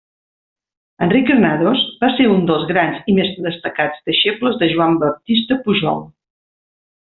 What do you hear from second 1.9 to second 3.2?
va ser un dels grans i